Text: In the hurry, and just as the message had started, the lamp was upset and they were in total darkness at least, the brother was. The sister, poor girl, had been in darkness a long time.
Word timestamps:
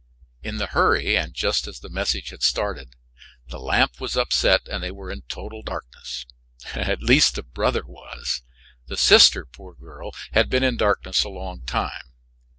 In 0.41 0.57
the 0.57 0.65
hurry, 0.65 1.15
and 1.15 1.31
just 1.31 1.67
as 1.67 1.79
the 1.79 1.87
message 1.87 2.29
had 2.29 2.41
started, 2.41 2.95
the 3.49 3.59
lamp 3.59 4.01
was 4.01 4.17
upset 4.17 4.67
and 4.67 4.81
they 4.81 4.89
were 4.89 5.11
in 5.11 5.21
total 5.29 5.61
darkness 5.61 6.25
at 6.73 7.03
least, 7.03 7.35
the 7.35 7.43
brother 7.43 7.85
was. 7.85 8.41
The 8.87 8.97
sister, 8.97 9.45
poor 9.45 9.75
girl, 9.75 10.09
had 10.31 10.49
been 10.49 10.63
in 10.63 10.75
darkness 10.75 11.23
a 11.23 11.29
long 11.29 11.61
time. 11.67 12.13